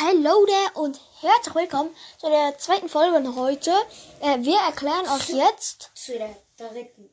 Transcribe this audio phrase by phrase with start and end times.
[0.00, 3.70] Hallo there und herzlich willkommen zu der zweiten Folge heute.
[4.20, 5.92] Äh, wir erklären euch jetzt.
[5.94, 7.10] Zu der dritten.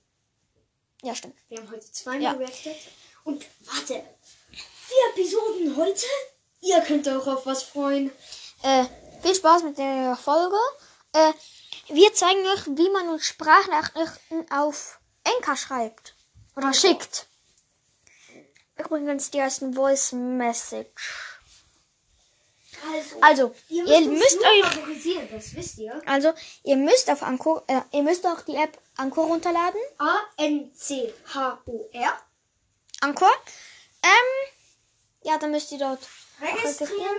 [1.03, 1.35] Ja, stimmt.
[1.49, 2.31] Wir haben heute zweimal Ja.
[2.31, 2.75] reacted.
[3.23, 4.03] Und warte,
[4.51, 6.05] vier Episoden heute?
[6.61, 8.11] Ihr könnt auch auf was freuen.
[8.63, 8.85] Äh,
[9.21, 10.57] viel Spaß mit der Folge.
[11.13, 11.33] Äh,
[11.89, 16.15] wir zeigen euch, wie man uns Sprachnachrichten auf Enka schreibt.
[16.55, 17.27] Oder schickt.
[18.75, 21.20] Übrigens, die heißt ein Voice Message.
[22.93, 24.65] Also, Also, ihr ihr müsst, uns müsst euch.
[24.73, 26.01] favorisieren, das wisst ihr.
[26.05, 29.79] Also, ihr müsst auf Anchor, äh, ihr müsst auch die App Anchor runterladen.
[30.91, 32.13] A-N-C-H-O-R.
[33.01, 33.31] Anchor.
[34.03, 34.49] Ähm,
[35.23, 35.99] ja, dann müsst ihr dort
[36.41, 37.17] Registrieren.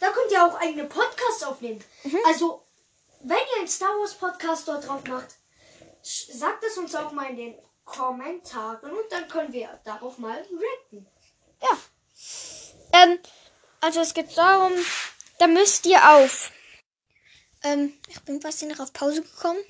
[0.00, 1.82] Da könnt ihr auch eigene Podcasts aufnehmen.
[2.26, 2.62] Also,
[3.20, 5.28] wenn ihr einen Star Wars Podcast dort drauf macht,
[6.02, 7.54] sagt es uns auch mal in den
[7.84, 11.06] Kommentaren und dann können wir darauf mal reacten.
[11.62, 11.78] Ja.
[13.02, 13.18] Ähm,
[13.80, 14.72] also es geht darum,
[15.38, 16.50] da müsst ihr auf.
[17.62, 19.62] Ähm, ich bin fast noch auf Pause gekommen.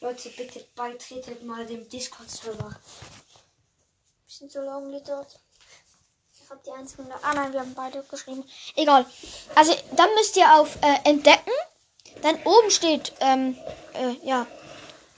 [0.00, 2.78] Leute, bitte beitretet mal dem Discord-Server.
[4.26, 5.40] Bisschen so lang geht dort.
[6.42, 7.10] Ich habe die einzigen.
[7.22, 8.44] Ah nein, wir haben beide geschrieben.
[8.76, 9.06] Egal.
[9.54, 11.52] Also dann müsst ihr auf äh, Entdecken.
[12.22, 13.56] Dann oben steht, ähm,
[13.94, 14.46] äh, ja,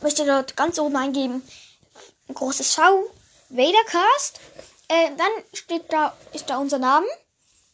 [0.01, 1.47] müsst ihr dort ganz oben eingeben.
[2.29, 3.05] Ein großes V.
[3.49, 4.41] Vadercast.
[4.89, 7.07] Äh, dann steht da, ist da unser Name.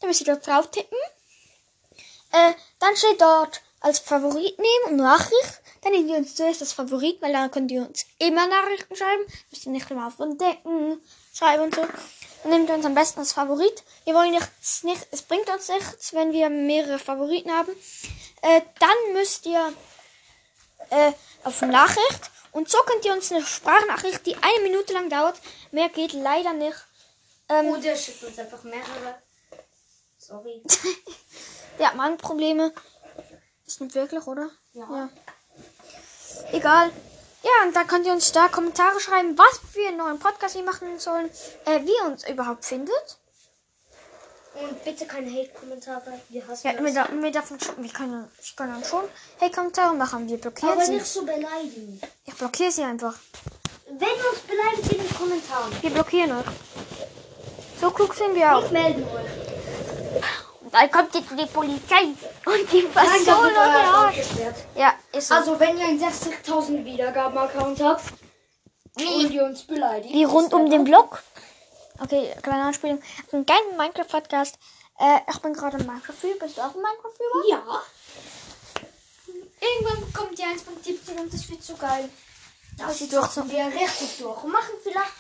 [0.01, 0.99] Dann müsst ihr dort drauf tippen.
[2.33, 5.61] Äh, dann steht dort als Favorit nehmen und Nachricht.
[5.83, 9.25] Dann nehmen wir uns zuerst das Favorit, weil dann könnt ihr uns immer Nachrichten schreiben.
[9.51, 11.01] Müsst ihr nicht immer auf Entdecken
[11.35, 11.83] schreiben und so.
[12.43, 13.83] Dann nehmt ihr uns am besten das Favorit.
[14.05, 17.73] Wir wollen jetzt nicht, es bringt uns nichts, wenn wir mehrere Favoriten haben.
[18.43, 19.73] Äh, dann müsst ihr
[20.91, 21.13] äh,
[21.45, 22.31] auf Nachricht.
[22.53, 25.41] Und so könnt ihr uns eine Sprachnachricht, die eine Minute lang dauert.
[25.71, 26.77] Mehr geht leider nicht.
[27.49, 29.17] Ähm, Oder schickt uns einfach mehrere.
[30.27, 30.63] Sorry.
[31.79, 32.73] Der hat Magenprobleme.
[33.67, 34.51] Stimmt wirklich, oder?
[34.73, 35.09] Ja.
[36.53, 36.91] Egal.
[37.43, 40.63] Ja, und dann könnt ihr uns da Kommentare schreiben, was wir einen neuen Podcast hier
[40.65, 41.29] machen sollen,
[41.65, 43.19] äh, wie ihr uns überhaupt findet.
[44.55, 46.21] Und bitte keine Hate-Kommentare.
[46.29, 46.85] Wir hassen Ja, das.
[46.85, 49.05] wir, da, wir, davon schon, wir können, wir können dann schon
[49.41, 50.29] hey Kommentare machen.
[50.29, 50.93] Wir blockieren Aber sie.
[50.93, 52.01] nicht so beleidigen.
[52.27, 53.15] Ich blockiere sie einfach.
[53.87, 56.47] Wenn ihr uns beleidigt in den Kommentaren, Wir blockieren euch.
[57.81, 58.71] So klug sind wir auch.
[58.71, 59.42] melden euch.
[60.73, 62.03] Dann kommt jetzt die Polizei
[62.47, 64.57] und die Account gesperrt.
[64.75, 65.35] Ja, ist so.
[65.35, 68.05] Also, wenn ihr einen 60.000 Wiedergaben-Account habt
[68.97, 70.15] und ihr uns beleidigt.
[70.15, 71.23] Wie rund um den Block.
[72.01, 73.03] Okay, kleine Anspielung.
[73.33, 74.59] Ein geilen Minecraft-Podcast.
[74.99, 76.39] Äh, ich bin gerade im Minecraft-Viewer.
[76.39, 77.51] Bist du auch im Minecraft-Viewer?
[77.51, 77.83] Ja.
[79.61, 82.09] Irgendwann kommt die 1.17 und das wird so geil.
[82.79, 84.43] Das sie durchziehen wir richtig durch.
[84.43, 85.13] Und machen vielleicht,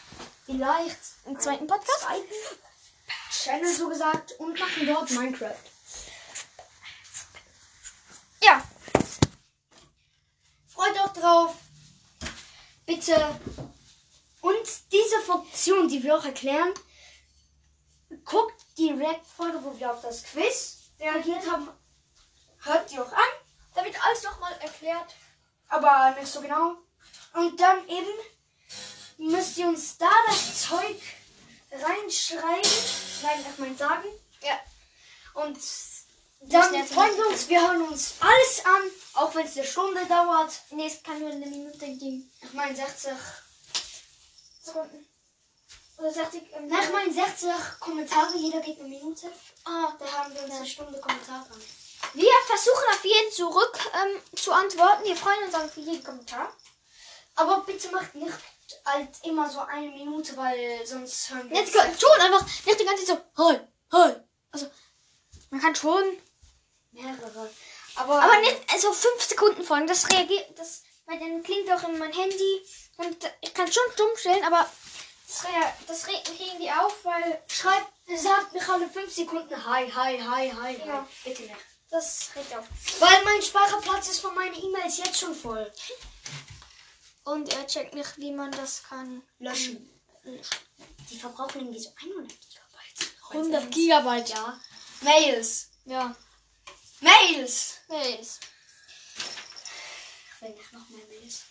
[0.46, 2.00] vielleicht Einen zweiten Podcast?
[2.00, 2.71] zweiten
[3.42, 5.54] Channel so gesagt und machen dort Minecraft.
[8.42, 8.62] Ja.
[10.68, 11.54] Freut euch drauf.
[12.86, 13.40] Bitte.
[14.40, 16.72] Und diese Funktion, die wir auch erklären,
[18.24, 21.68] guckt die React-Folge, wo wir auf das Quiz reagiert haben.
[22.64, 23.32] Hört die auch an,
[23.74, 25.14] Da wird alles nochmal erklärt.
[25.68, 26.76] aber nicht so genau.
[27.34, 31.00] Und dann eben müsst ihr uns da das Zeug
[31.72, 32.70] reinschreiben.
[33.22, 34.08] Nein, ich meine sagen.
[34.42, 34.60] Ja.
[35.34, 35.58] Und
[36.40, 40.52] dann freuen wir uns, wir hören uns alles an, auch wenn es eine Stunde dauert.
[40.70, 42.30] Nee, es kann nur eine Minute gehen.
[42.42, 43.12] Ich meine 60.
[44.62, 45.06] Sekunden.
[45.98, 46.42] Oder 60.
[46.52, 47.48] Ähm, Na, ich meine 60
[47.80, 49.30] Kommentare, jeder geht eine Minute.
[49.64, 51.62] ah, Da haben wir uns eine Stunde Kommentare an.
[52.14, 55.04] wir versuchen auf jeden zurück ähm, zu antworten.
[55.04, 56.52] Wir freuen uns auf jeden Kommentar.
[57.36, 58.34] Aber bitte macht nicht
[58.84, 62.84] halt immer so eine Minute, weil sonst hören wir Jetzt kann, schon einfach nicht die
[62.84, 63.58] ganze Zeit so, hi,
[63.92, 64.12] hi.
[64.50, 64.70] Also,
[65.50, 66.04] man kann schon,
[66.92, 67.50] mehrere.
[67.96, 69.86] Aber, aber nicht, also fünf Sekunden folgen.
[69.86, 72.62] Das reagiert, das, weil dann klingt auch in mein Handy
[72.98, 74.68] und ich kann schon stumm stellen, aber
[75.28, 79.90] das, rea- das regt mich irgendwie auf, weil schreibt, sagt mich alle 5 Sekunden Hi,
[79.90, 80.86] hi, hi, hi, hi.
[80.88, 81.06] Ja.
[81.24, 81.54] Bitte nicht.
[81.90, 82.64] das regt auf.
[82.98, 85.70] Weil mein Speicherplatz ist von meinen E-Mails jetzt schon voll.
[87.24, 89.22] Und er checkt nicht, wie man das kann.
[89.38, 89.88] Löschen.
[91.10, 93.12] Die verbrauchen irgendwie so 100 Gigabyte.
[93.30, 94.28] 100 Gigabyte.
[94.30, 94.60] Ja.
[95.02, 95.68] Mails.
[95.84, 96.14] Ja.
[97.00, 97.78] Mails.
[97.88, 98.40] Mails.
[99.16, 101.42] Ich will nicht noch mehr Mails.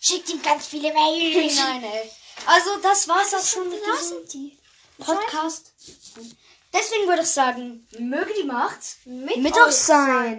[0.00, 1.56] Schickt ihm ganz viele Mails.
[1.56, 2.10] Nein, ey.
[2.46, 4.58] Also, das war's auch schon mit diesem sind die.
[4.98, 5.72] Podcast.
[6.72, 10.38] Deswegen würde ich sagen, möge die Macht Mit, mit euch sein.